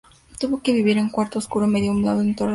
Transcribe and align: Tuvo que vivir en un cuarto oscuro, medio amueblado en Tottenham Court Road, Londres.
Tuvo 0.39 0.63
que 0.63 0.73
vivir 0.73 0.97
en 0.97 1.03
un 1.03 1.09
cuarto 1.11 1.37
oscuro, 1.37 1.67
medio 1.67 1.91
amueblado 1.91 2.21
en 2.21 2.33
Tottenham 2.33 2.33
Court 2.35 2.39
Road, 2.39 2.39
Londres. 2.39 2.49